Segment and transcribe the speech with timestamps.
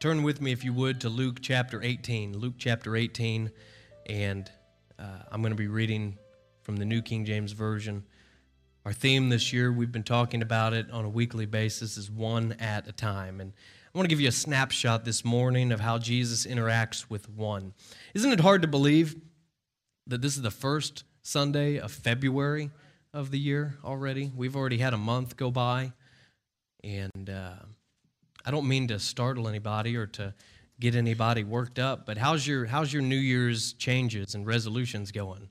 [0.00, 2.38] turn with me, if you would, to Luke chapter 18.
[2.38, 3.50] Luke chapter 18,
[4.06, 4.50] and
[4.98, 6.16] uh, I'm going to be reading
[6.62, 8.06] from the New King James Version.
[8.86, 12.56] Our theme this year, we've been talking about it on a weekly basis, is one
[12.58, 13.42] at a time.
[13.42, 13.52] And
[13.94, 17.74] I want to give you a snapshot this morning of how Jesus interacts with one.
[18.14, 19.16] Isn't it hard to believe
[20.06, 22.70] that this is the first Sunday of February
[23.12, 24.32] of the year already?
[24.34, 25.92] We've already had a month go by.
[26.82, 27.56] And uh,
[28.44, 30.34] I don't mean to startle anybody or to
[30.78, 35.48] get anybody worked up, but how's your, how's your New Year's changes and resolutions going?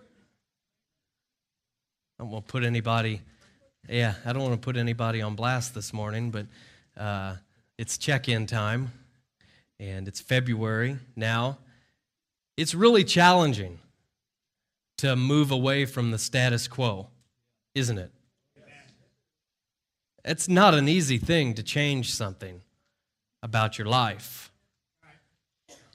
[0.00, 0.04] I
[2.24, 3.20] don't want to put anybody,
[3.88, 6.46] yeah, I don't want to put anybody on blast this morning, but
[6.96, 7.36] uh,
[7.78, 8.90] it's check in time
[9.78, 11.58] and it's February now.
[12.56, 13.78] It's really challenging
[14.96, 17.06] to move away from the status quo,
[17.76, 18.10] isn't it?
[20.28, 22.60] It's not an easy thing to change something
[23.42, 24.52] about your life.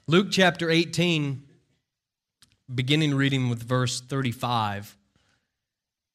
[0.08, 1.40] Luke chapter 18,
[2.74, 4.96] beginning reading with verse 35,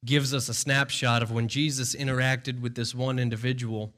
[0.03, 3.93] gives us a snapshot of when Jesus interacted with this one individual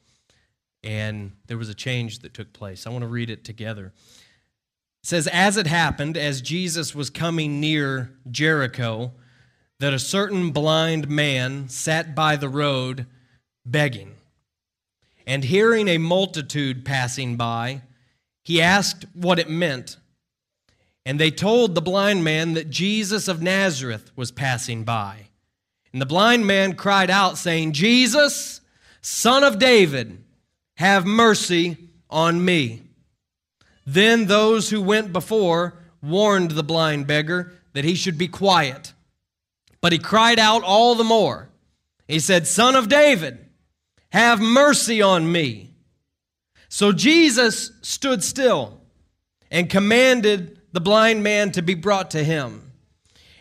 [0.83, 2.85] and there was a change that took place.
[2.85, 3.87] I want to read it together.
[3.87, 9.13] It says, As it happened, as Jesus was coming near Jericho,
[9.79, 13.07] that a certain blind man sat by the road
[13.65, 14.15] begging.
[15.25, 17.81] And hearing a multitude passing by,
[18.43, 19.97] he asked what it meant.
[21.05, 25.27] And they told the blind man that Jesus of Nazareth was passing by.
[25.93, 28.61] And the blind man cried out, saying, Jesus,
[29.01, 30.23] son of David,
[30.75, 32.83] have mercy on me.
[33.85, 38.93] Then those who went before warned the blind beggar that he should be quiet.
[39.81, 41.49] But he cried out all the more.
[42.07, 43.39] He said, Son of David,
[44.11, 45.73] have mercy on me.
[46.69, 48.79] So Jesus stood still
[49.49, 52.71] and commanded the blind man to be brought to him.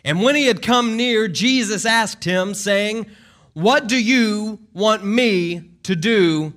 [0.03, 3.05] And when he had come near, Jesus asked him, saying,
[3.53, 6.53] What do you want me to do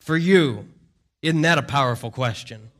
[0.00, 0.68] for you?
[1.22, 2.70] Isn't that a powerful question?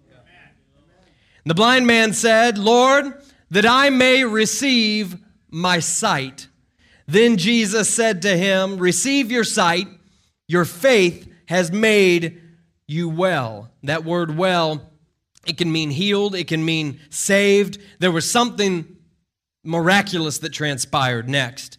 [1.47, 3.13] The blind man said, Lord,
[3.51, 5.17] that I may receive
[5.51, 6.49] my sight.
[7.07, 9.87] Then Jesus said to him, Receive your sight,
[10.47, 12.41] your faith has made
[12.87, 13.71] you well.
[13.83, 14.91] That word well,
[15.47, 17.79] it can mean healed, it can mean saved.
[17.99, 18.97] There was something
[19.63, 21.79] miraculous that transpired next.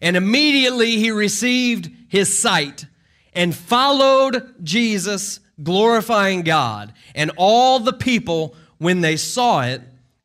[0.00, 2.86] And immediately he received his sight
[3.32, 6.92] and followed Jesus, glorifying God.
[7.14, 9.80] And all the people when they saw it,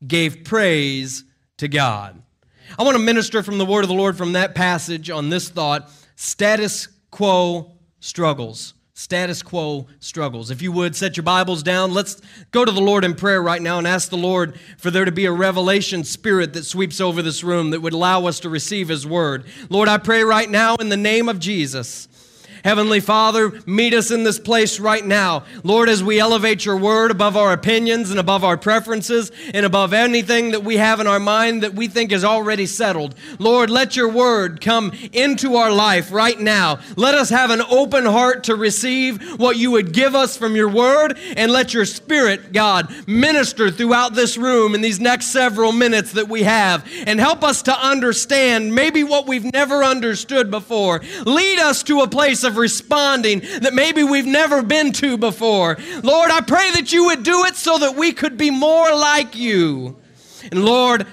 [0.05, 1.23] gave praise
[1.57, 2.19] to God.
[2.77, 5.47] I want to minister from the word of the Lord from that passage on this
[5.47, 8.73] thought status quo struggles.
[8.93, 10.49] Status quo struggles.
[10.49, 12.19] If you would set your Bibles down, let's
[12.49, 15.11] go to the Lord in prayer right now and ask the Lord for there to
[15.11, 18.87] be a revelation spirit that sweeps over this room that would allow us to receive
[18.87, 19.45] His word.
[19.69, 22.07] Lord, I pray right now in the name of Jesus
[22.63, 25.43] Heavenly Father, meet us in this place right now.
[25.63, 29.93] Lord, as we elevate your word above our opinions and above our preferences and above
[29.93, 33.15] anything that we have in our mind that we think is already settled.
[33.39, 36.79] Lord, let your word come into our life right now.
[36.95, 40.69] Let us have an open heart to receive what you would give us from your
[40.69, 46.13] word and let your spirit, God, minister throughout this room in these next several minutes
[46.13, 51.01] that we have and help us to understand maybe what we've never understood before.
[51.25, 55.77] Lead us to a place of responding that maybe we've never been to before.
[56.01, 59.35] Lord, I pray that you would do it so that we could be more like
[59.35, 59.97] you.
[60.51, 61.05] And Lord,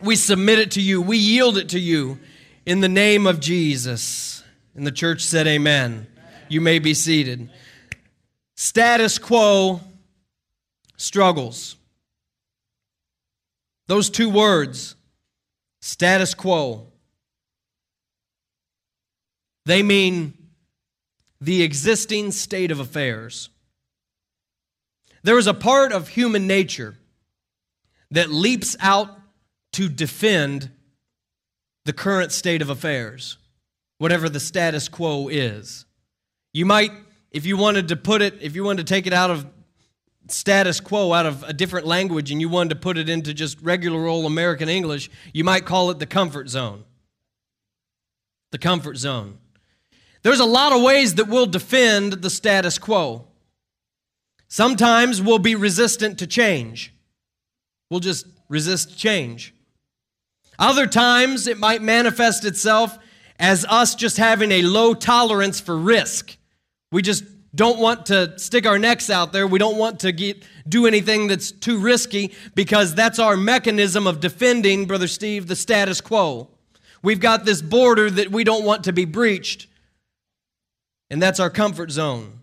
[0.00, 2.18] we submit it to you, we yield it to you
[2.66, 4.42] in the name of Jesus.
[4.74, 6.06] And the church said, Amen.
[6.48, 7.50] You may be seated.
[8.54, 9.80] Status quo
[10.96, 11.76] struggles.
[13.86, 14.94] Those two words,
[15.80, 16.86] status quo,
[19.64, 20.34] they mean
[21.42, 23.50] the existing state of affairs.
[25.24, 26.96] There is a part of human nature
[28.12, 29.10] that leaps out
[29.72, 30.70] to defend
[31.84, 33.38] the current state of affairs,
[33.98, 35.84] whatever the status quo is.
[36.52, 36.92] You might,
[37.32, 39.44] if you wanted to put it, if you wanted to take it out of
[40.28, 43.60] status quo, out of a different language, and you wanted to put it into just
[43.62, 46.84] regular old American English, you might call it the comfort zone.
[48.52, 49.38] The comfort zone.
[50.22, 53.26] There's a lot of ways that we'll defend the status quo.
[54.48, 56.94] Sometimes we'll be resistant to change.
[57.90, 59.54] We'll just resist change.
[60.58, 62.98] Other times it might manifest itself
[63.38, 66.36] as us just having a low tolerance for risk.
[66.92, 69.46] We just don't want to stick our necks out there.
[69.46, 74.20] We don't want to get, do anything that's too risky because that's our mechanism of
[74.20, 76.48] defending, Brother Steve, the status quo.
[77.02, 79.66] We've got this border that we don't want to be breached,
[81.12, 82.40] and that's our comfort zone.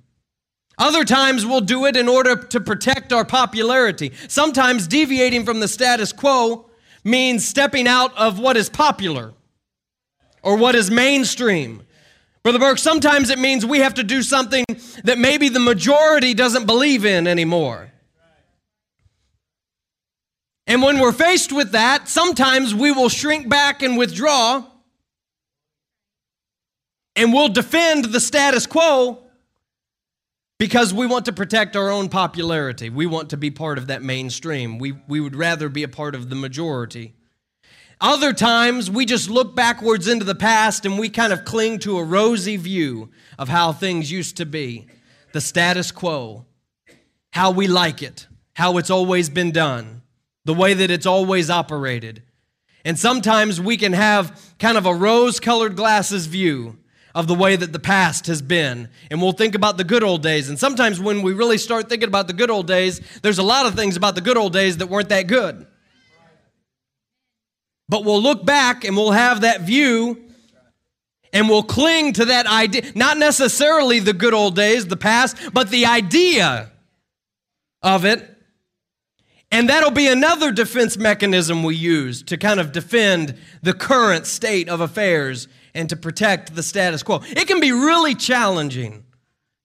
[0.77, 4.13] Other times we'll do it in order to protect our popularity.
[4.27, 6.69] Sometimes deviating from the status quo
[7.04, 9.33] means stepping out of what is popular
[10.44, 11.81] or what is mainstream.
[12.44, 14.63] Brother Burke, sometimes it means we have to do something
[15.04, 17.92] that maybe the majority doesn't believe in anymore.
[20.68, 24.63] And when we're faced with that, sometimes we will shrink back and withdraw,
[27.19, 29.19] and we'll defend the status quo
[30.57, 32.89] because we want to protect our own popularity.
[32.89, 34.77] We want to be part of that mainstream.
[34.80, 37.13] We, we would rather be a part of the majority.
[38.00, 41.98] Other times, we just look backwards into the past and we kind of cling to
[41.98, 44.88] a rosy view of how things used to be,
[45.33, 46.45] the status quo,
[47.31, 50.04] how we like it, how it's always been done,
[50.45, 52.24] the way that it's always operated.
[52.86, 56.77] And sometimes we can have kind of a rose colored glasses view
[57.19, 58.88] of the way that the past has been.
[59.12, 60.48] And we'll think about the good old days.
[60.48, 63.66] And sometimes when we really start thinking about the good old days, there's a lot
[63.66, 65.68] of things about the good old days that weren't that good.
[67.89, 70.30] But we'll look back and we'll have that view
[71.33, 72.83] and we'll cling to that idea.
[72.95, 76.71] Not necessarily the good old days, the past, but the idea
[77.83, 78.33] of it.
[79.51, 84.69] And that'll be another defense mechanism we use to kind of defend the current state
[84.69, 87.21] of affairs and to protect the status quo.
[87.29, 89.05] It can be really challenging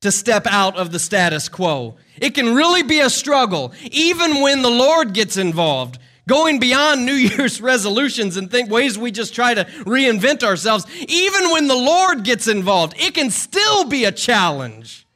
[0.00, 1.96] to step out of the status quo.
[2.20, 7.12] It can really be a struggle, even when the Lord gets involved going beyond New
[7.14, 12.24] Year's resolutions and think ways we just try to reinvent ourselves, even when the Lord
[12.24, 15.06] gets involved, it can still be a challenge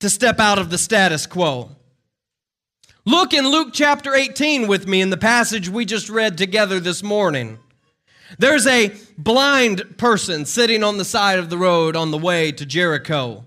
[0.00, 1.70] to step out of the status quo.
[3.04, 7.02] Look in Luke chapter 18 with me in the passage we just read together this
[7.02, 7.58] morning.
[8.38, 12.66] There's a blind person sitting on the side of the road on the way to
[12.66, 13.44] Jericho.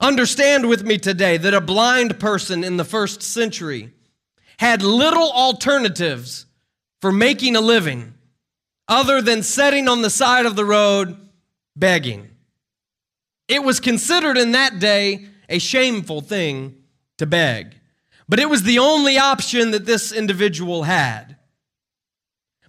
[0.00, 3.92] Understand with me today that a blind person in the first century
[4.58, 6.46] had little alternatives
[7.00, 8.14] for making a living
[8.88, 11.16] other than sitting on the side of the road
[11.76, 12.30] begging.
[13.48, 16.76] It was considered in that day a shameful thing
[17.18, 17.74] to beg,
[18.28, 21.33] but it was the only option that this individual had.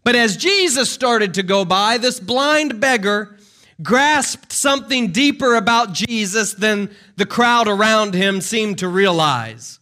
[0.05, 3.35] But as Jesus started to go by, this blind beggar
[3.81, 9.79] grasped something deeper about Jesus than the crowd around him seemed to realize.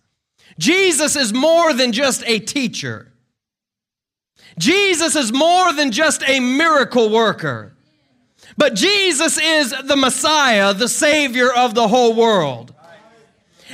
[0.57, 3.11] Jesus is more than just a teacher.
[4.57, 7.73] Jesus is more than just a miracle worker.
[8.55, 12.73] But Jesus is the Messiah, the Savior of the whole world.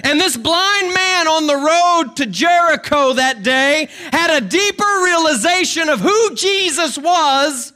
[0.04, 5.90] And this blind man on the road to Jericho that day had a deeper realization
[5.90, 7.74] of who Jesus was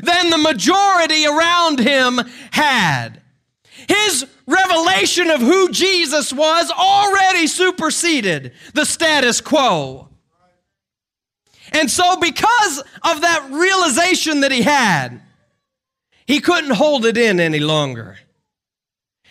[0.00, 3.20] than the majority around him had.
[3.88, 10.08] His revelation of who Jesus was already superseded the status quo.
[11.72, 15.20] And so, because of that realization that he had,
[16.26, 18.18] he couldn't hold it in any longer.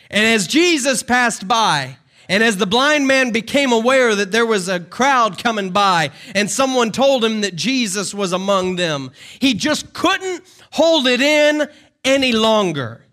[0.10, 1.98] And as Jesus passed by,
[2.30, 6.50] and as the blind man became aware that there was a crowd coming by and
[6.50, 11.68] someone told him that Jesus was among them, he just couldn't hold it in
[12.04, 13.04] any longer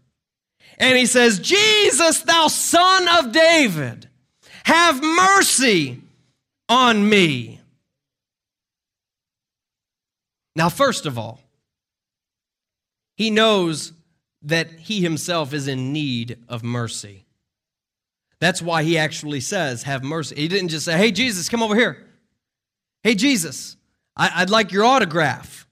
[0.80, 4.08] and he says, Jesus, thou son of David,
[4.64, 6.00] have mercy
[6.70, 7.60] on me.
[10.56, 11.42] Now, first of all,
[13.14, 13.92] he knows
[14.42, 17.26] that he himself is in need of mercy.
[18.40, 20.36] That's why he actually says, Have mercy.
[20.36, 22.06] He didn't just say, Hey, Jesus, come over here.
[23.02, 23.76] Hey, Jesus,
[24.16, 25.66] I- would like your autograph.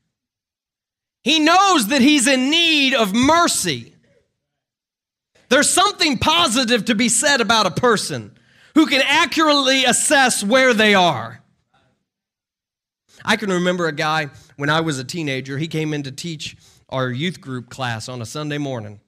[1.24, 3.92] He knows that he's in need of mercy.
[5.48, 8.38] There's something positive to be said about a person
[8.74, 11.42] who can accurately assess where they are.
[13.24, 16.56] I can remember a guy when I was a teenager, he came in to teach
[16.88, 19.00] our youth group class on a Sunday morning.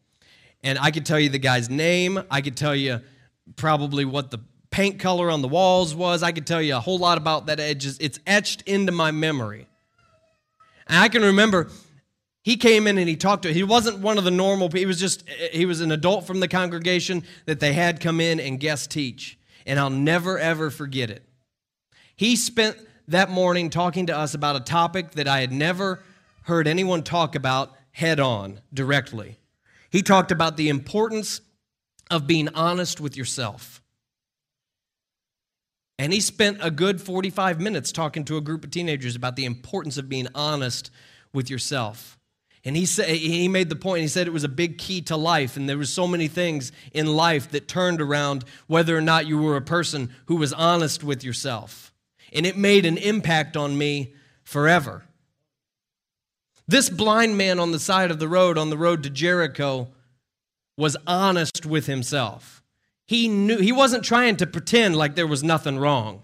[0.63, 3.01] And I could tell you the guy's name, I could tell you
[3.57, 4.39] probably what the
[4.71, 7.61] paint color on the walls was, I could tell you a whole lot about that
[7.61, 7.87] edge.
[7.87, 9.67] It's etched into my memory.
[10.87, 11.69] And I can remember
[12.43, 14.99] he came in and he talked to he wasn't one of the normal he was
[14.99, 18.91] just he was an adult from the congregation that they had come in and guest
[18.91, 21.25] teach and i'll never ever forget it
[22.17, 22.77] he spent
[23.09, 26.03] that morning talking to us about a topic that i had never
[26.45, 29.39] heard anyone talk about head on directly
[29.91, 31.41] he talked about the importance
[32.11, 33.81] of being honest with yourself.
[35.99, 39.45] And he spent a good 45 minutes talking to a group of teenagers about the
[39.45, 40.91] importance of being honest
[41.33, 42.19] with yourself.
[42.65, 45.17] And he said he made the point, he said it was a big key to
[45.17, 49.27] life, and there was so many things in life that turned around whether or not
[49.27, 51.93] you were a person who was honest with yourself.
[52.33, 55.05] And it made an impact on me forever.
[56.69, 59.89] This blind man on the side of the road, on the road to Jericho,
[60.81, 62.63] was honest with himself.
[63.07, 66.23] He knew he wasn't trying to pretend like there was nothing wrong.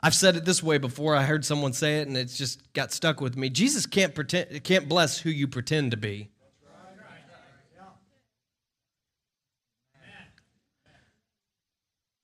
[0.00, 1.14] I've said it this way before.
[1.14, 3.50] I heard someone say it and it's just got stuck with me.
[3.50, 6.30] Jesus can't pretend can't bless who you pretend to be.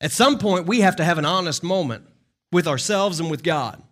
[0.01, 2.05] At some point we have to have an honest moment
[2.51, 3.83] with ourselves and with God.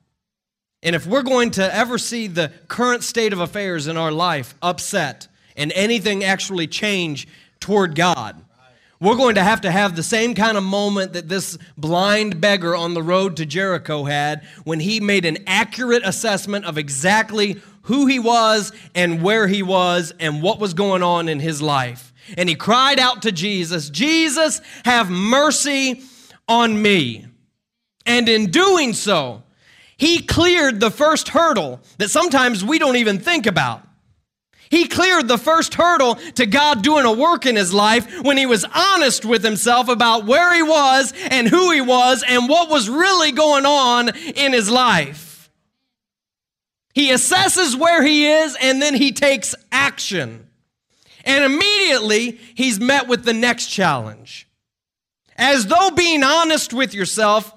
[0.84, 4.56] And if we're going to ever see the current state of affairs in our life
[4.62, 7.28] upset and anything actually change
[7.60, 8.44] toward God,
[9.00, 12.76] we're going to have to have the same kind of moment that this blind beggar
[12.76, 18.08] on the road to Jericho had when he made an accurate assessment of exactly who
[18.08, 22.12] he was and where he was and what was going on in his life.
[22.38, 26.02] And he cried out to Jesus, Jesus, have mercy
[26.48, 27.28] on me.
[28.06, 29.44] And in doing so,
[29.98, 33.82] he cleared the first hurdle that sometimes we don't even think about.
[34.70, 38.46] He cleared the first hurdle to God doing a work in his life when he
[38.46, 42.90] was honest with himself about where he was and who he was and what was
[42.90, 45.50] really going on in his life.
[46.94, 50.48] He assesses where he is and then he takes action.
[51.24, 54.48] And immediately he's met with the next challenge.
[55.38, 57.54] As though being honest with yourself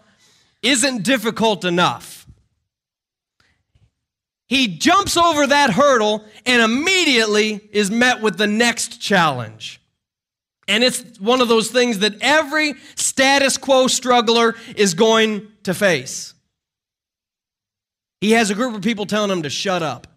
[0.63, 2.20] isn't difficult enough
[4.51, 9.81] he jumps over that hurdle and immediately is met with the next challenge.
[10.67, 16.35] And it's one of those things that every status quo struggler is going to face.
[18.21, 20.09] He has a group of people telling him to shut up.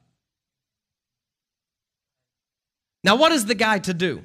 [3.04, 4.24] Now, what is the guy to do?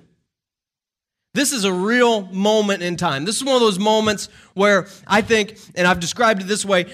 [1.35, 3.27] This is a real moment in time.
[3.27, 6.87] This is one of those moments where I think, and I've described it this way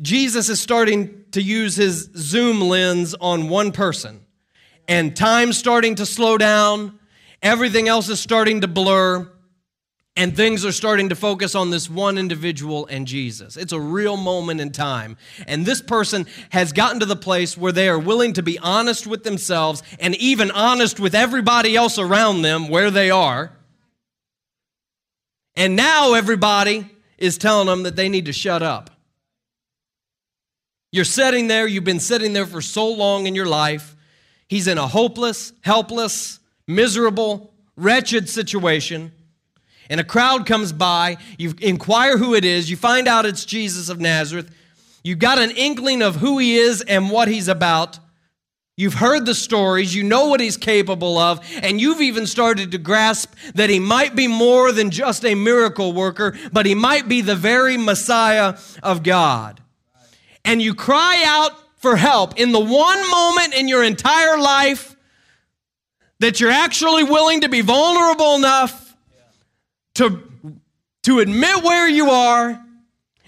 [0.00, 4.24] Jesus is starting to use his zoom lens on one person,
[4.88, 6.98] and time's starting to slow down,
[7.42, 9.30] everything else is starting to blur,
[10.16, 13.56] and things are starting to focus on this one individual and Jesus.
[13.56, 15.16] It's a real moment in time.
[15.48, 19.08] And this person has gotten to the place where they are willing to be honest
[19.08, 23.56] with themselves and even honest with everybody else around them where they are.
[25.56, 28.90] And now everybody is telling them that they need to shut up.
[30.94, 33.96] You're sitting there, you've been sitting there for so long in your life.
[34.46, 39.10] He's in a hopeless, helpless, miserable, wretched situation.
[39.90, 43.88] And a crowd comes by, you inquire who it is, you find out it's Jesus
[43.88, 44.54] of Nazareth.
[45.02, 47.98] You've got an inkling of who he is and what he's about.
[48.76, 52.78] You've heard the stories, you know what he's capable of, and you've even started to
[52.78, 57.20] grasp that he might be more than just a miracle worker, but he might be
[57.20, 59.60] the very Messiah of God
[60.44, 64.96] and you cry out for help in the one moment in your entire life
[66.20, 68.96] that you're actually willing to be vulnerable enough
[69.94, 70.22] to,
[71.02, 72.60] to admit where you are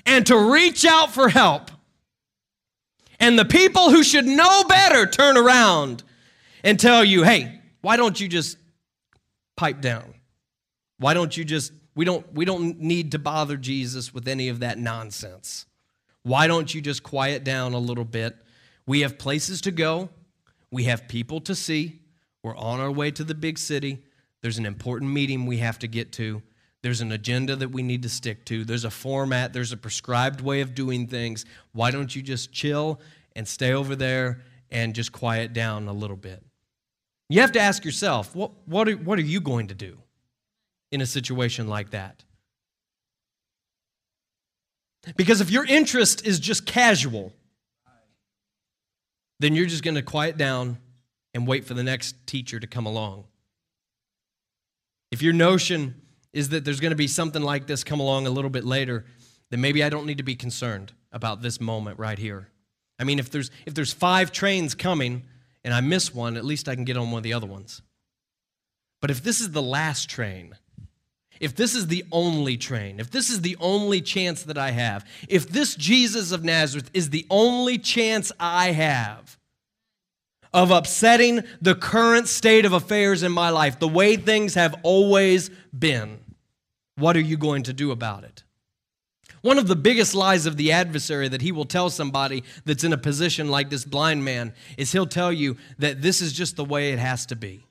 [0.07, 1.71] and to reach out for help.
[3.19, 6.03] And the people who should know better turn around
[6.63, 8.59] and tell you, hey, why don't you just
[9.57, 10.15] pipe down?
[10.99, 14.61] Why don't you just, we don't, we don't need to bother Jesus with any of
[14.61, 15.67] that nonsense.
[16.27, 18.37] Why don't you just quiet down a little bit?
[18.85, 20.09] We have places to go,
[20.73, 22.01] we have people to see.
[22.43, 24.03] We're on our way to the big city.
[24.43, 26.43] There's an important meeting we have to get to.
[26.83, 28.65] There's an agenda that we need to stick to.
[28.65, 31.45] There's a format, there's a prescribed way of doing things.
[31.71, 33.01] Why don't you just chill
[33.37, 36.43] and stay over there and just quiet down a little bit?
[37.29, 39.99] You have to ask yourself, what, what, are, what are you going to do
[40.91, 42.25] in a situation like that?
[45.15, 47.33] Because if your interest is just casual,
[49.39, 50.79] then you're just going to quiet down
[51.35, 53.25] and wait for the next teacher to come along.
[55.13, 56.01] If your notion
[56.33, 59.05] is that there's going to be something like this come along a little bit later,
[59.51, 62.49] then maybe I don't need to be concerned about this moment right here.
[62.99, 65.25] I mean, if there's if there's five trains coming
[65.65, 67.83] and I miss one, at least I can get on one of the other ones.
[69.01, 70.57] But if this is the last train,
[71.41, 75.05] if this is the only train, if this is the only chance that I have,
[75.29, 79.39] if this Jesus of Nazareth is the only chance I have
[80.53, 85.51] of upsetting the current state of affairs in my life, the way things have always
[85.77, 86.19] been.
[86.97, 88.43] What are you going to do about it?
[89.43, 92.93] One of the biggest lies of the adversary that he will tell somebody that's in
[92.93, 96.65] a position like this blind man is he'll tell you that this is just the
[96.65, 97.66] way it has to be.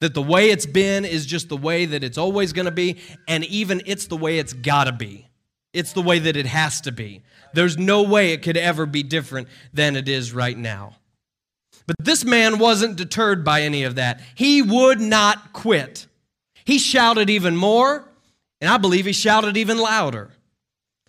[0.00, 2.96] That the way it's been is just the way that it's always going to be,
[3.28, 5.28] and even it's the way it's got to be.
[5.72, 7.22] It's the way that it has to be.
[7.52, 10.96] There's no way it could ever be different than it is right now.
[11.86, 14.20] But this man wasn't deterred by any of that.
[14.34, 16.06] He would not quit.
[16.64, 18.08] He shouted even more,
[18.60, 20.30] and I believe he shouted even louder.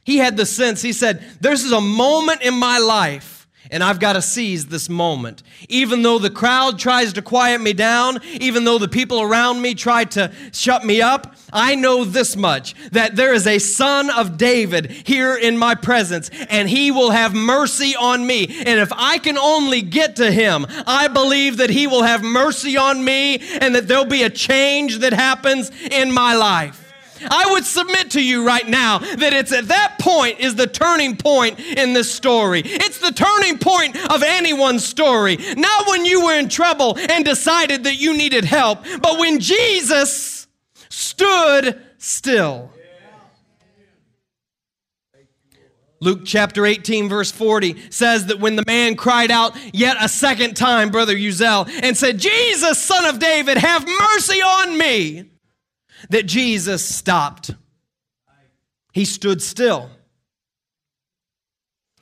[0.04, 3.41] He had the sense, he said, This is a moment in my life
[3.72, 5.42] and I've got to seize this moment.
[5.70, 9.74] Even though the crowd tries to quiet me down, even though the people around me
[9.74, 14.38] try to shut me up, I know this much that there is a son of
[14.38, 18.46] David here in my presence, and he will have mercy on me.
[18.66, 22.75] And if I can only get to him, I believe that he will have mercy
[22.78, 26.81] on me and that there'll be a change that happens in my life.
[27.30, 31.16] I would submit to you right now that it's at that point is the turning
[31.18, 32.62] point in this story.
[32.66, 35.38] It's the turning point of anyone's story.
[35.56, 40.48] Not when you were in trouble and decided that you needed help, but when Jesus
[40.90, 42.72] stood still.
[46.04, 50.56] Luke chapter 18, verse 40 says that when the man cried out yet a second
[50.56, 55.30] time, Brother Uzel, and said, Jesus, son of David, have mercy on me
[56.10, 57.51] that Jesus stopped.
[58.93, 59.89] He stood still.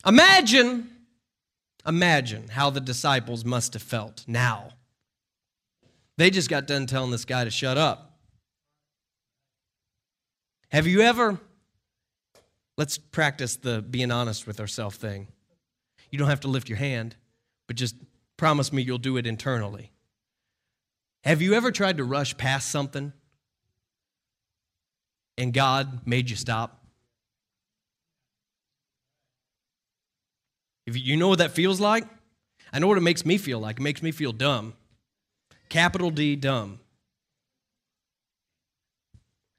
[0.06, 0.90] Imagine,
[1.86, 4.70] imagine how the disciples must have felt now.
[6.18, 8.18] They just got done telling this guy to shut up.
[10.72, 11.40] Have you ever,
[12.78, 15.28] let's practice the being honest with ourselves thing.
[16.12, 17.16] You don't have to lift your hand,
[17.68, 17.96] but just
[18.38, 19.92] promise me you'll do it internally.
[21.24, 23.14] Have you ever tried to rush past something
[25.40, 26.84] and God made you stop?
[30.86, 32.04] If you know what that feels like,
[32.74, 33.78] I know what it makes me feel like.
[33.78, 34.74] It makes me feel dumb.
[35.70, 36.80] Capital D, dumb.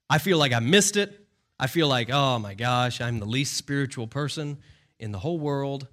[0.08, 1.16] I feel like I missed it.
[1.58, 4.58] I feel like, oh my gosh, I'm the least spiritual person
[4.98, 5.86] in the whole world.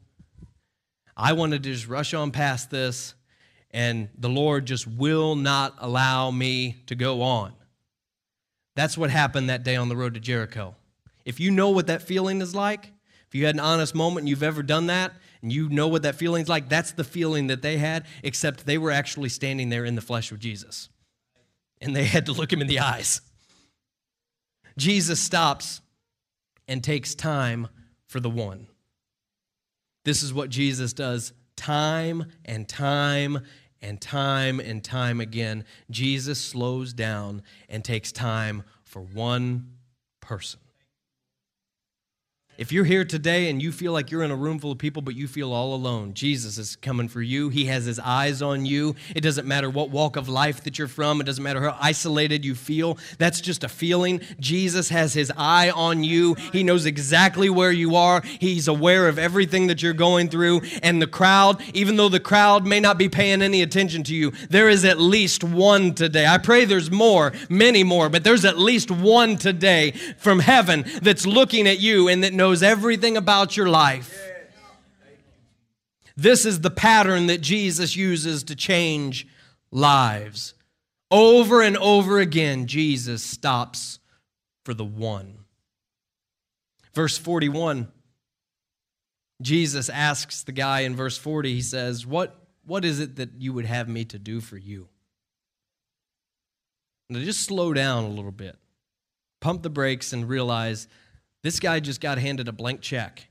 [1.16, 3.14] I wanted to just rush on past this,
[3.72, 7.54] and the Lord just will not allow me to go on.
[8.78, 10.76] That's what happened that day on the road to Jericho.
[11.26, 12.92] If you know what that feeling is like,
[13.28, 16.04] if you had an honest moment and you've ever done that, and you know what
[16.04, 19.84] that feeling's like, that's the feeling that they had, except they were actually standing there
[19.84, 20.90] in the flesh with Jesus.
[21.82, 23.20] And they had to look him in the eyes.
[24.78, 25.82] Jesus stops
[26.68, 27.70] and takes time
[28.06, 28.68] for the one.
[30.06, 33.40] This is what Jesus does time and time
[33.82, 39.74] and time and time again, Jesus slows down and takes time for one
[40.22, 40.60] person.
[42.58, 45.04] If you're here today and you feel like you're in a room full of people,
[45.04, 47.50] but you feel all alone, Jesus is coming for you.
[47.50, 48.96] He has his eyes on you.
[49.16, 52.44] It doesn't matter what walk of life that you're from, it doesn't matter how isolated
[52.44, 52.98] you feel.
[53.20, 54.22] That's just a feeling.
[54.40, 56.34] Jesus has his eye on you.
[56.52, 60.62] He knows exactly where you are, he's aware of everything that you're going through.
[60.82, 64.32] And the crowd, even though the crowd may not be paying any attention to you,
[64.50, 66.26] there is at least one today.
[66.26, 71.28] I pray there's more, many more, but there's at least one today from heaven that's
[71.28, 74.18] looking at you and that knows knows everything about your life.
[76.16, 79.28] This is the pattern that Jesus uses to change
[79.70, 80.54] lives.
[81.12, 84.00] Over and over again, Jesus stops
[84.64, 85.40] for the one.
[86.94, 87.90] Verse 41,
[89.42, 92.34] Jesus asks the guy in verse 40, he says, What,
[92.66, 94.88] what is it that you would have me to do for you?
[97.10, 98.56] Now just slow down a little bit.
[99.42, 100.88] Pump the brakes and realize
[101.48, 103.26] this guy just got handed a blank check.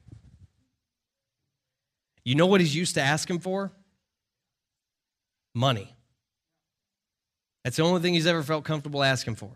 [2.24, 3.72] You know what he's used to asking for?
[5.55, 5.94] Money.
[7.62, 9.50] That's the only thing he's ever felt comfortable asking for.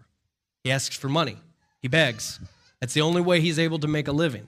[0.63, 1.39] He asks for money,
[1.81, 2.39] he begs.
[2.81, 4.45] That's the only way he's able to make a living.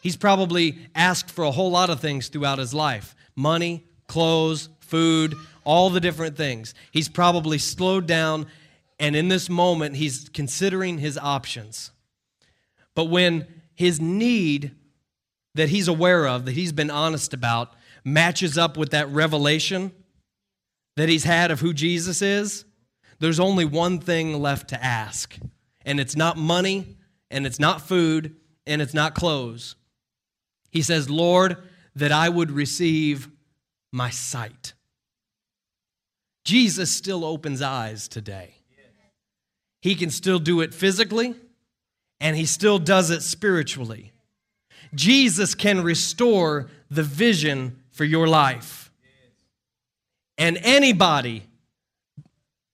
[0.00, 5.34] He's probably asked for a whole lot of things throughout his life money, clothes, food,
[5.64, 6.72] all the different things.
[6.92, 8.46] He's probably slowed down,
[9.00, 11.90] and in this moment, he's considering his options.
[12.94, 14.72] But when his need
[15.54, 17.74] that he's aware of, that he's been honest about,
[18.04, 19.92] matches up with that revelation
[20.96, 22.64] that he's had of who Jesus is,
[23.18, 25.36] there's only one thing left to ask.
[25.84, 26.96] And it's not money,
[27.30, 29.76] and it's not food, and it's not clothes.
[30.70, 31.56] He says, Lord,
[31.94, 33.28] that I would receive
[33.92, 34.74] my sight.
[36.44, 38.54] Jesus still opens eyes today.
[39.80, 41.34] He can still do it physically,
[42.22, 44.12] and he still does it spiritually.
[44.94, 48.92] Jesus can restore the vision for your life.
[50.38, 51.42] And anybody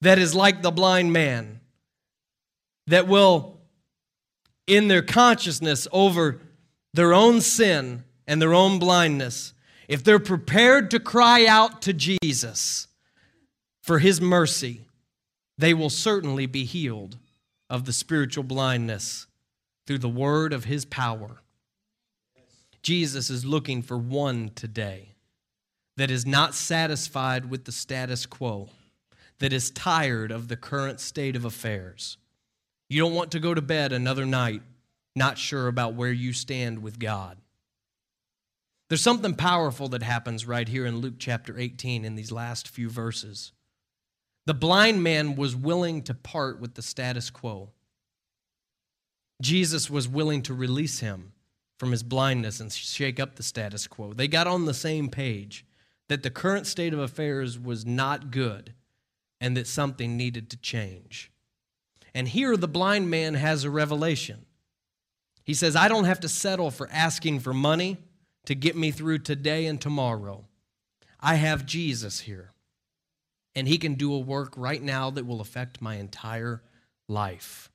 [0.02, 1.61] that is like the blind man,
[2.88, 3.58] that will,
[4.66, 6.40] in their consciousness over
[6.92, 9.54] their own sin and their own blindness,
[9.88, 12.87] if they're prepared to cry out to Jesus
[13.82, 14.82] for his mercy,
[15.56, 17.16] they will certainly be healed
[17.70, 19.26] of the spiritual blindness
[19.88, 21.40] through the word of his power.
[22.83, 25.14] Jesus is looking for one today
[25.96, 28.68] that is not satisfied with the status quo,
[29.38, 32.18] that is tired of the current state of affairs.
[32.90, 34.61] You don't want to go to bed another night
[35.16, 37.38] not sure about where you stand with God.
[38.90, 42.90] There's something powerful that happens right here in Luke chapter 18 in these last few
[42.90, 43.53] verses.
[44.44, 47.70] The blind man was willing to part with the status quo.
[49.40, 51.33] Jesus was willing to release him
[51.79, 54.12] from his blindness and shake up the status quo.
[54.12, 55.64] They got on the same page
[56.09, 58.74] that the current state of affairs was not good
[59.40, 61.31] and that something needed to change.
[62.14, 64.46] And here the blind man has a revelation.
[65.44, 67.98] He says, I don't have to settle for asking for money
[68.46, 70.44] to get me through today and tomorrow.
[71.20, 72.53] I have Jesus here,
[73.55, 76.62] and he can do a work right now that will affect my entire
[77.09, 77.67] life.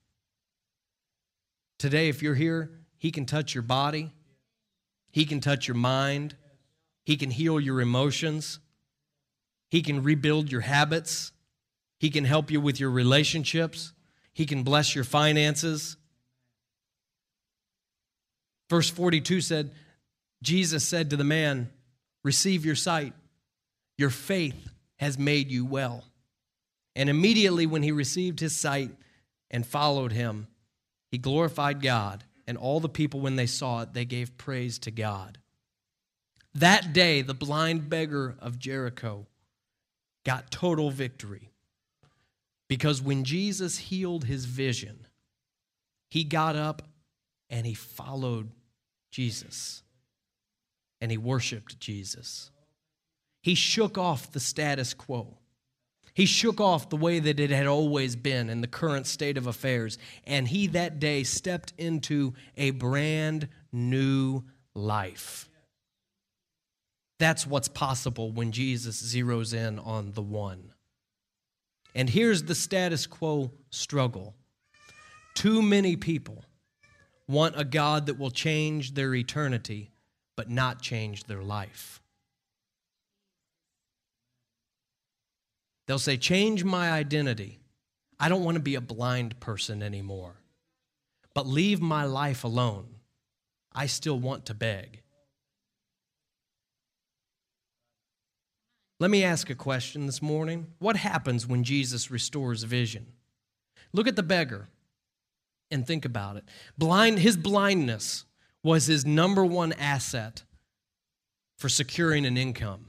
[1.77, 2.71] Today, if you're here
[3.03, 4.13] he can touch your body,
[5.11, 6.37] He can touch your mind,
[7.03, 8.59] He can heal your emotions,
[9.69, 11.33] He can rebuild your habits,
[11.99, 13.91] He can help you with your relationships,
[14.31, 15.97] He can bless your finances.
[18.69, 19.71] Verse 42 said,
[20.41, 21.69] Jesus said to the man,
[22.23, 23.11] Receive your sight.
[23.97, 26.05] Your faith has made you well.
[26.95, 28.91] And immediately when he received his sight
[29.51, 30.47] and followed him,
[31.13, 34.89] he glorified God and all the people, when they saw it, they gave praise to
[34.89, 35.37] God.
[36.55, 39.27] That day, the blind beggar of Jericho
[40.25, 41.51] got total victory.
[42.67, 45.05] Because when Jesus healed his vision,
[46.09, 46.81] he got up
[47.47, 48.49] and he followed
[49.11, 49.83] Jesus
[50.99, 52.49] and he worshiped Jesus.
[53.43, 55.37] He shook off the status quo.
[56.13, 59.47] He shook off the way that it had always been in the current state of
[59.47, 64.43] affairs, and he that day stepped into a brand new
[64.75, 65.49] life.
[67.19, 70.73] That's what's possible when Jesus zeroes in on the one.
[71.95, 74.35] And here's the status quo struggle
[75.33, 76.43] too many people
[77.27, 79.91] want a God that will change their eternity,
[80.35, 82.02] but not change their life.
[85.87, 87.59] They'll say, Change my identity.
[88.19, 90.35] I don't want to be a blind person anymore.
[91.33, 92.95] But leave my life alone.
[93.73, 95.01] I still want to beg.
[98.99, 100.67] Let me ask a question this morning.
[100.79, 103.07] What happens when Jesus restores vision?
[103.91, 104.69] Look at the beggar
[105.69, 106.45] and think about it.
[106.77, 108.25] Blind, his blindness
[108.63, 110.43] was his number one asset
[111.57, 112.85] for securing an income.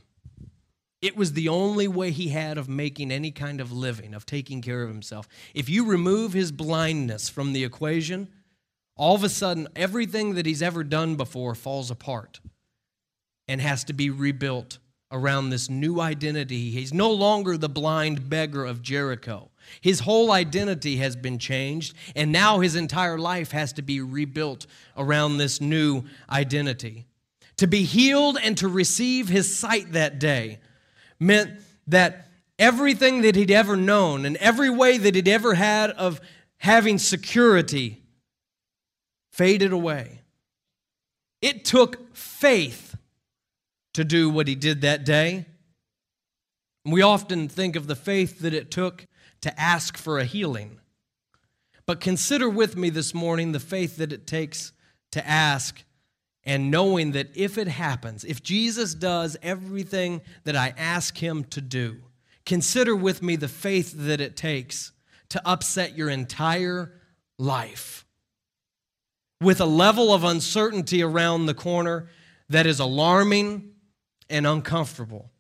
[1.04, 4.62] It was the only way he had of making any kind of living, of taking
[4.62, 5.28] care of himself.
[5.52, 8.28] If you remove his blindness from the equation,
[8.96, 12.40] all of a sudden, everything that he's ever done before falls apart
[13.46, 14.78] and has to be rebuilt
[15.12, 16.70] around this new identity.
[16.70, 19.50] He's no longer the blind beggar of Jericho.
[19.82, 24.66] His whole identity has been changed, and now his entire life has to be rebuilt
[24.96, 27.04] around this new identity.
[27.58, 30.60] To be healed and to receive his sight that day
[31.18, 36.20] meant that everything that he'd ever known and every way that he'd ever had of
[36.58, 38.02] having security
[39.32, 40.20] faded away.
[41.42, 42.96] It took faith
[43.94, 45.46] to do what he did that day.
[46.84, 49.06] We often think of the faith that it took
[49.40, 50.78] to ask for a healing.
[51.86, 54.72] But consider with me this morning the faith that it takes
[55.12, 55.84] to ask
[56.46, 61.60] and knowing that if it happens, if Jesus does everything that I ask him to
[61.60, 62.02] do,
[62.44, 64.92] consider with me the faith that it takes
[65.30, 67.00] to upset your entire
[67.38, 68.04] life
[69.40, 72.08] with a level of uncertainty around the corner
[72.48, 73.72] that is alarming
[74.28, 75.30] and uncomfortable.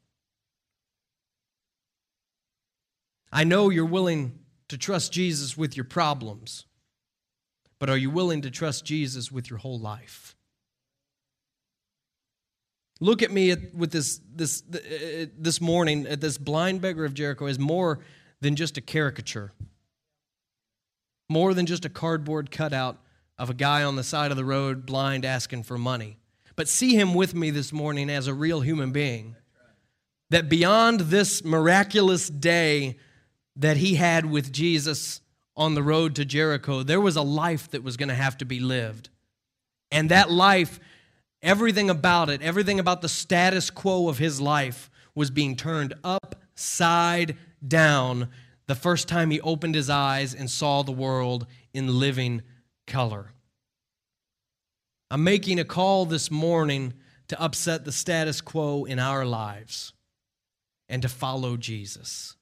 [3.32, 4.38] I know you're willing
[4.68, 6.66] to trust Jesus with your problems,
[7.78, 10.33] but are you willing to trust Jesus with your whole life?
[13.04, 17.12] Look at me at, with this, this, uh, this morning at this blind beggar of
[17.12, 18.00] Jericho as more
[18.40, 19.52] than just a caricature,
[21.28, 22.98] more than just a cardboard cutout
[23.38, 26.16] of a guy on the side of the road blind asking for money.
[26.56, 29.36] But see him with me this morning as a real human being.
[30.30, 32.96] That beyond this miraculous day
[33.56, 35.20] that he had with Jesus
[35.56, 38.44] on the road to Jericho, there was a life that was going to have to
[38.44, 39.10] be lived.
[39.90, 40.80] And that life,
[41.44, 47.36] everything about it, everything about the status quo of his life was being turned upside
[47.66, 48.28] down
[48.66, 52.42] the first time he opened his eyes and saw the world in living
[52.86, 53.32] color.
[55.10, 56.94] I'm making a call this morning
[57.28, 59.92] to upset the status quo in our lives
[60.88, 62.36] and to follow Jesus.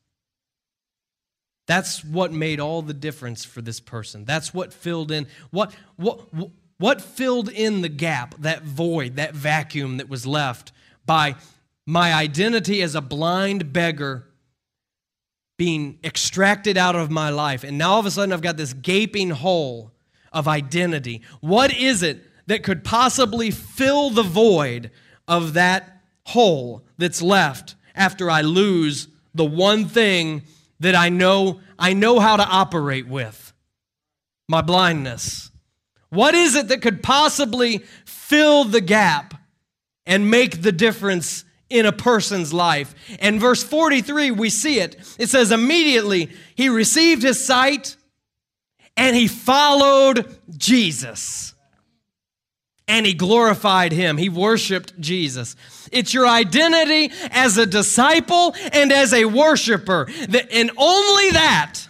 [1.66, 4.24] That's what made all the difference for this person.
[4.24, 6.20] That's what filled in what what
[6.82, 10.72] what filled in the gap, that void, that vacuum that was left
[11.06, 11.36] by
[11.86, 14.26] my identity as a blind beggar
[15.56, 17.62] being extracted out of my life.
[17.62, 19.92] And now all of a sudden I've got this gaping hole
[20.32, 21.22] of identity.
[21.40, 24.90] What is it that could possibly fill the void
[25.28, 30.42] of that hole that's left after I lose the one thing
[30.80, 33.52] that I know I know how to operate with?
[34.48, 35.51] My blindness.
[36.12, 39.32] What is it that could possibly fill the gap
[40.04, 42.94] and make the difference in a person's life?
[43.18, 44.96] And verse 43, we see it.
[45.18, 47.96] It says, immediately he received his sight
[48.94, 51.54] and he followed Jesus.
[52.86, 54.18] And he glorified him.
[54.18, 55.56] He worshiped Jesus.
[55.92, 60.10] It's your identity as a disciple and as a worshiper.
[60.50, 61.88] And only that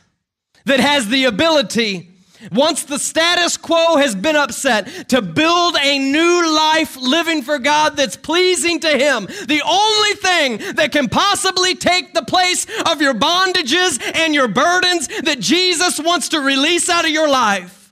[0.67, 2.12] that has the ability
[2.51, 7.97] once the status quo has been upset, to build a new life living for God
[7.97, 9.27] that's pleasing to Him.
[9.27, 15.09] The only thing that can possibly take the place of your bondages and your burdens
[15.09, 17.83] that Jesus wants to release out of your life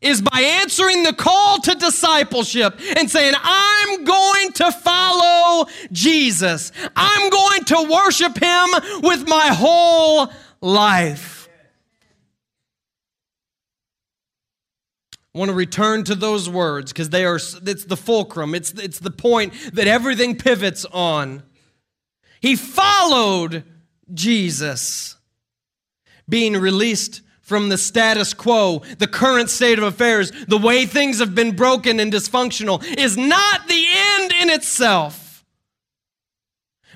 [0.00, 6.72] is by answering the call to discipleship and saying, I'm going to follow Jesus.
[6.94, 8.68] I'm going to worship Him
[9.02, 11.37] with my whole life.
[15.38, 18.56] I want to return to those words because they are it's the fulcrum.
[18.56, 21.44] It's it's the point that everything pivots on.
[22.40, 23.62] He followed
[24.12, 25.14] Jesus
[26.28, 31.36] being released from the status quo, the current state of affairs, the way things have
[31.36, 35.44] been broken and dysfunctional is not the end in itself.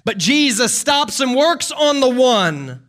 [0.05, 2.88] But Jesus stops and works on the one.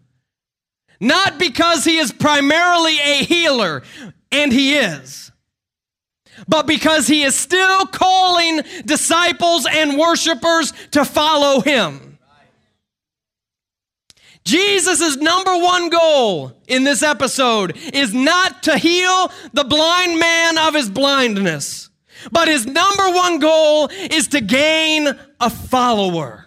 [1.00, 3.84] Not because he is primarily a healer,
[4.32, 5.30] and he is
[6.48, 12.13] but because he is still calling disciples and worshipers to follow him.
[14.46, 20.74] Jesus' number one goal in this episode is not to heal the blind man of
[20.74, 21.89] his blindness,
[22.32, 25.08] but his number one goal is to gain
[25.39, 26.43] a follower.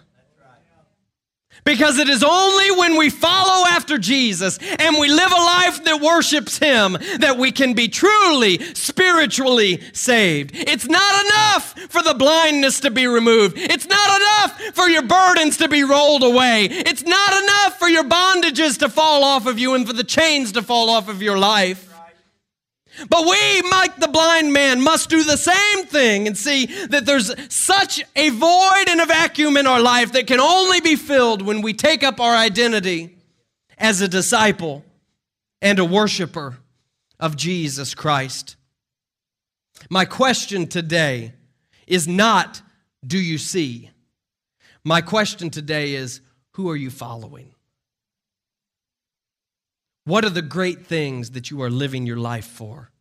[1.67, 5.99] Because it is only when we follow after Jesus and we live a life that
[5.99, 10.51] worships Him that we can be truly spiritually saved.
[10.53, 13.57] It's not enough for the blindness to be removed.
[13.57, 16.69] It's not enough for your burdens to be rolled away.
[16.71, 20.53] It's not enough for your bondages to fall off of you and for the chains
[20.53, 21.86] to fall off of your life.
[23.09, 27.31] But we, like the blind man, must do the same thing and see that there's
[27.53, 31.61] such a void and a vacuum in our life that can only be filled when
[31.61, 33.17] we take up our identity
[33.77, 34.83] as a disciple
[35.61, 36.57] and a worshiper
[37.19, 38.55] of Jesus Christ.
[39.89, 41.33] My question today
[41.85, 42.61] is not,
[43.05, 43.91] do you see?
[44.83, 46.21] My question today is,
[46.53, 47.53] who are you following?
[50.07, 52.91] What are the great things that you are living your life for?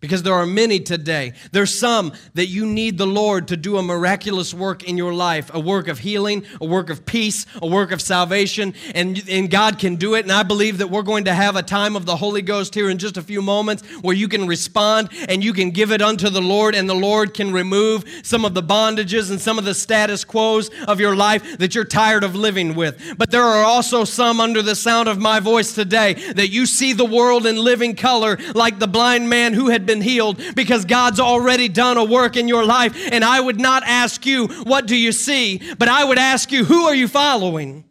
[0.00, 1.32] Because there are many today.
[1.52, 5.50] There's some that you need the Lord to do a miraculous work in your life,
[5.54, 9.78] a work of healing, a work of peace, a work of salvation, and, and God
[9.78, 10.24] can do it.
[10.24, 12.90] And I believe that we're going to have a time of the Holy Ghost here
[12.90, 16.28] in just a few moments where you can respond and you can give it unto
[16.28, 19.74] the Lord, and the Lord can remove some of the bondages and some of the
[19.74, 23.14] status quos of your life that you're tired of living with.
[23.16, 26.92] But there are also some under the sound of my voice today that you see
[26.92, 31.68] the world in living color like the blind man who been healed because God's already
[31.68, 32.96] done a work in your life.
[33.12, 35.60] And I would not ask you, what do you see?
[35.78, 37.84] But I would ask you, who are you following?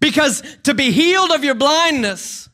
[0.00, 2.48] Because to be healed of your blindness,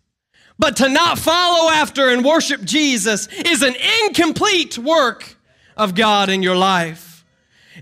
[0.59, 5.37] but to not follow after and worship Jesus is an incomplete work
[5.77, 7.25] of God in your life.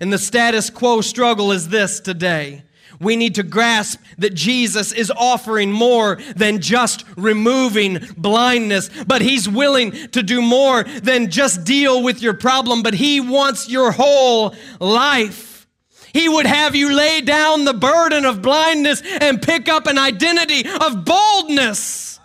[0.01, 2.63] And the status quo struggle is this today.
[3.01, 9.49] We need to grasp that Jesus is offering more than just removing blindness, but He's
[9.49, 14.55] willing to do more than just deal with your problem, but He wants your whole
[14.81, 15.67] life.
[16.13, 20.69] He would have you lay down the burden of blindness and pick up an identity
[20.69, 22.19] of boldness.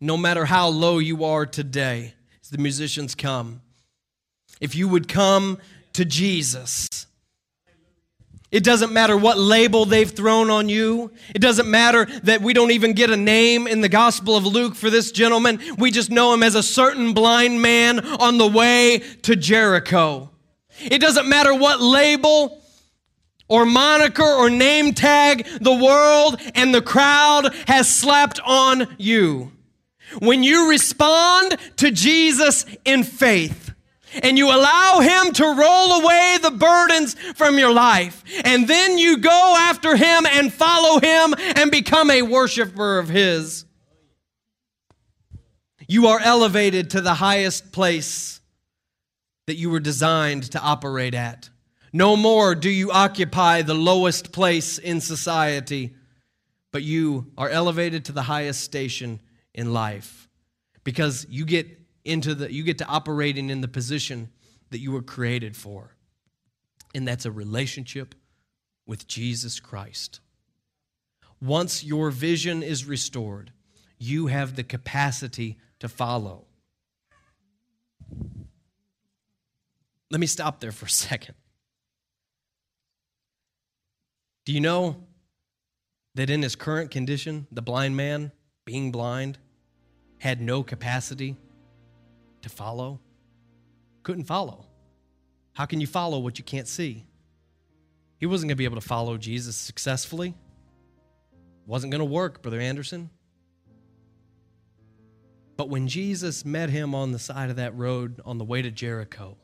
[0.00, 3.62] No matter how low you are today, as the musicians come,
[4.60, 5.58] if you would come
[5.94, 7.07] to Jesus,
[8.50, 11.12] it doesn't matter what label they've thrown on you.
[11.34, 14.74] It doesn't matter that we don't even get a name in the Gospel of Luke
[14.74, 15.60] for this gentleman.
[15.76, 20.30] We just know him as a certain blind man on the way to Jericho.
[20.80, 22.62] It doesn't matter what label
[23.48, 29.52] or moniker or name tag the world and the crowd has slapped on you.
[30.20, 33.67] When you respond to Jesus in faith,
[34.22, 38.22] and you allow Him to roll away the burdens from your life.
[38.44, 43.64] And then you go after Him and follow Him and become a worshiper of His.
[45.86, 48.40] You are elevated to the highest place
[49.46, 51.48] that you were designed to operate at.
[51.92, 55.94] No more do you occupy the lowest place in society,
[56.70, 59.20] but you are elevated to the highest station
[59.54, 60.28] in life
[60.84, 61.66] because you get
[62.08, 64.30] into the you get to operating in the position
[64.70, 65.94] that you were created for.
[66.94, 68.14] And that's a relationship
[68.86, 70.20] with Jesus Christ.
[71.40, 73.52] Once your vision is restored,
[73.98, 76.46] you have the capacity to follow.
[80.10, 81.34] Let me stop there for a second.
[84.46, 84.96] Do you know
[86.14, 88.32] that in his current condition, the blind man,
[88.64, 89.36] being blind,
[90.18, 91.36] had no capacity
[92.42, 93.00] to follow?
[94.02, 94.66] Couldn't follow.
[95.52, 97.04] How can you follow what you can't see?
[98.18, 100.34] He wasn't going to be able to follow Jesus successfully.
[101.66, 103.10] Wasn't going to work, Brother Anderson.
[105.56, 108.70] But when Jesus met him on the side of that road on the way to
[108.70, 109.36] Jericho,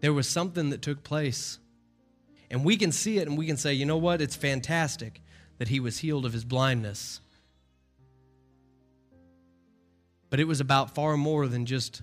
[0.00, 1.58] there was something that took place
[2.50, 4.20] and we can see it and we can say, you know what?
[4.20, 5.20] It's fantastic
[5.58, 7.20] that he was healed of his blindness.
[10.34, 12.02] But it was about far more than just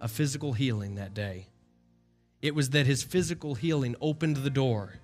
[0.00, 1.48] a physical healing that day.
[2.40, 5.00] It was that his physical healing opened the door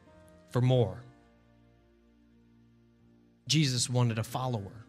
[0.51, 1.03] for more.
[3.49, 4.87] Jesus wanted a follower.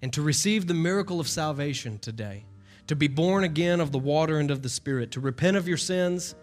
[0.00, 2.46] And to receive the miracle of salvation today,
[2.86, 5.76] to be born again of the water and of the Spirit, to repent of your
[5.76, 6.34] sins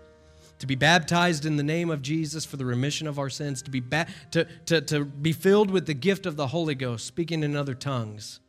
[0.60, 3.72] to be baptized in the name of Jesus for the remission of our sins, to
[3.72, 7.42] be, ba- to, to, to be filled with the gift of the Holy Ghost, speaking
[7.42, 8.40] in other tongues,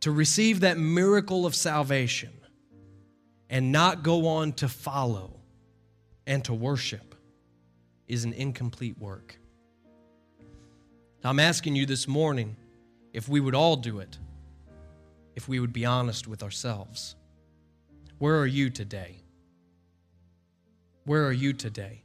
[0.00, 2.32] to receive that miracle of salvation
[3.48, 5.40] and not go on to follow
[6.26, 7.14] and to worship
[8.08, 9.38] is an incomplete work.
[11.22, 12.56] I'm asking you this morning
[13.12, 14.18] if we would all do it,
[15.36, 17.14] if we would be honest with ourselves.
[18.18, 19.22] Where are you today?
[21.04, 22.04] Where are you today?